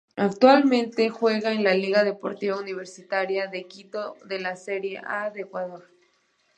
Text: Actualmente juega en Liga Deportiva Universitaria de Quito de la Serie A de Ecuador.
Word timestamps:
Actualmente 0.15 1.09
juega 1.11 1.51
en 1.51 1.61
Liga 1.63 2.03
Deportiva 2.03 2.57
Universitaria 2.57 3.45
de 3.45 3.67
Quito 3.67 4.15
de 4.25 4.39
la 4.39 4.55
Serie 4.55 4.99
A 5.05 5.29
de 5.29 5.41
Ecuador. 5.41 5.87